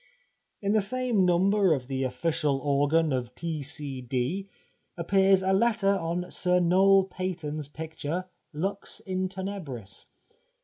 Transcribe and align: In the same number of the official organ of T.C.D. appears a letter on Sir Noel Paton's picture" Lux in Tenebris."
In 0.63 0.71
the 0.73 0.81
same 0.81 1.25
number 1.25 1.75
of 1.75 1.87
the 1.87 2.01
official 2.05 2.57
organ 2.57 3.13
of 3.13 3.35
T.C.D. 3.35 4.49
appears 4.97 5.43
a 5.43 5.53
letter 5.53 5.95
on 5.95 6.31
Sir 6.31 6.59
Noel 6.59 7.03
Paton's 7.03 7.67
picture" 7.67 8.25
Lux 8.51 8.99
in 9.01 9.29
Tenebris." 9.29 10.07